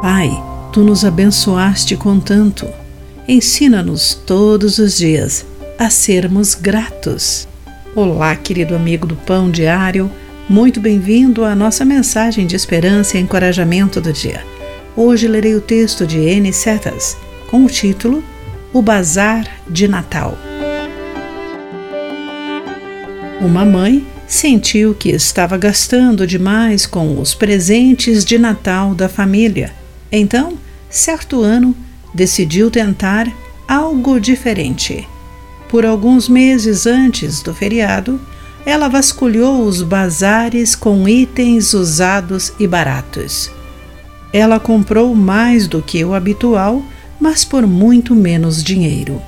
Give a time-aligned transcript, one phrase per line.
[0.00, 0.30] Pai,
[0.72, 2.66] tu nos abençoaste com tanto.
[3.28, 5.44] Ensina-nos todos os dias
[5.78, 7.46] a sermos gratos.
[7.94, 10.10] Olá, querido amigo do Pão Diário,
[10.48, 14.42] muito bem-vindo à nossa mensagem de esperança e encorajamento do dia.
[14.96, 16.50] Hoje lerei o texto de N.
[16.50, 17.14] Setas
[17.50, 18.24] com o título
[18.72, 20.34] O Bazar de Natal.
[23.38, 29.78] Uma mãe sentiu que estava gastando demais com os presentes de Natal da família
[30.10, 31.74] então, certo ano,
[32.12, 33.30] decidiu tentar
[33.68, 35.08] algo diferente.
[35.68, 38.20] Por alguns meses antes do feriado,
[38.66, 43.50] ela vasculhou os bazares com itens usados e baratos.
[44.32, 46.82] Ela comprou mais do que o habitual,
[47.20, 49.20] mas por muito menos dinheiro.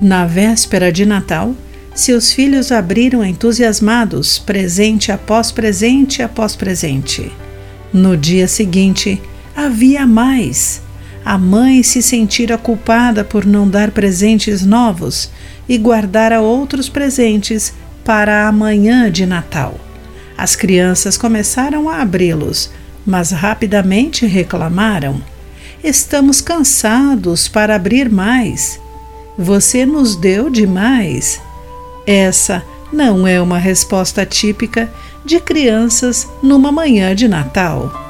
[0.00, 1.54] Na véspera de Natal,
[1.94, 7.32] seus filhos abriram entusiasmados, presente após presente após presente.
[7.92, 9.20] No dia seguinte,
[9.56, 10.82] havia mais.
[11.24, 15.30] A mãe se sentira culpada por não dar presentes novos
[15.68, 19.74] e guardara outros presentes para a manhã de Natal.
[20.38, 22.70] As crianças começaram a abri-los,
[23.04, 25.20] mas rapidamente reclamaram:
[25.82, 28.78] Estamos cansados para abrir mais.
[29.36, 31.40] Você nos deu demais.
[32.06, 34.88] Essa não é uma resposta típica
[35.24, 38.05] de crianças numa manhã de Natal.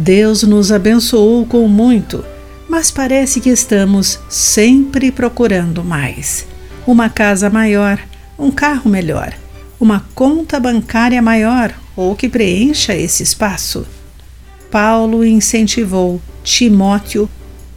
[0.00, 2.24] Deus nos abençoou com muito,
[2.66, 6.46] mas parece que estamos sempre procurando mais.
[6.86, 8.00] Uma casa maior,
[8.38, 9.34] um carro melhor,
[9.78, 13.86] uma conta bancária maior ou que preencha esse espaço.
[14.70, 17.28] Paulo incentivou Timóteo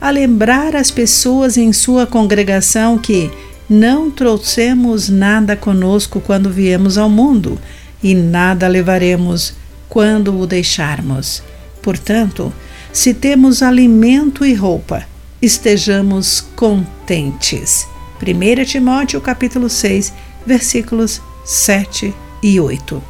[0.00, 3.30] a lembrar as pessoas em sua congregação que
[3.70, 7.60] não trouxemos nada conosco quando viemos ao mundo
[8.02, 9.54] e nada levaremos
[9.88, 11.44] quando o deixarmos.
[11.82, 12.52] Portanto,
[12.92, 15.06] se temos alimento e roupa,
[15.40, 17.86] estejamos contentes.
[18.20, 20.12] 1 Timóteo capítulo 6,
[20.44, 23.02] versículos 7 e 8.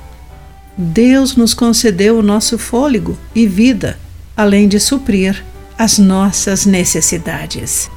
[0.76, 3.98] Deus nos concedeu o nosso fôlego e vida,
[4.37, 5.44] além de suprir
[5.76, 7.91] as nossas necessidades.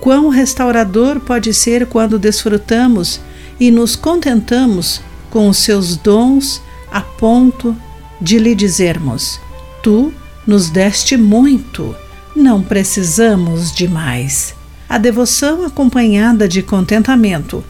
[0.00, 3.20] Quão restaurador pode ser quando desfrutamos
[3.58, 7.76] e nos contentamos com os seus dons a ponto
[8.20, 9.40] de lhe dizermos:
[9.86, 10.12] Tu
[10.44, 11.94] nos deste muito,
[12.34, 14.52] não precisamos de mais.
[14.88, 17.62] A devoção acompanhada de contentamento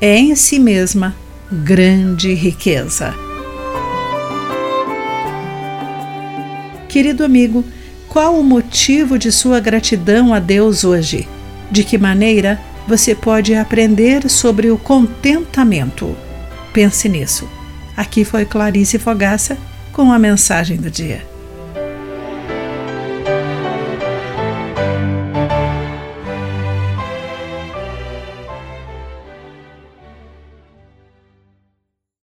[0.00, 1.16] é em si mesma
[1.50, 3.12] grande riqueza.
[6.88, 7.64] Querido amigo,
[8.08, 11.26] qual o motivo de sua gratidão a Deus hoje?
[11.72, 16.16] De que maneira você pode aprender sobre o contentamento?
[16.72, 17.48] Pense nisso.
[17.96, 19.58] Aqui foi Clarice Fogaça
[19.92, 21.33] com a mensagem do dia.